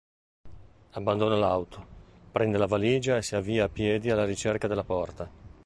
[0.93, 1.85] Abbandona l'auto,
[2.31, 5.29] prende la valigia e si avvia a piedi alla ricerca della porta.